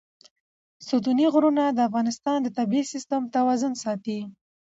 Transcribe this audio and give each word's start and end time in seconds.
ستوني 0.87 1.25
غرونه 1.33 1.63
د 1.71 1.79
افغانستان 1.89 2.37
د 2.41 2.47
طبعي 2.57 2.83
سیسټم 2.93 3.21
توازن 3.35 3.73
ساتي. 3.83 4.19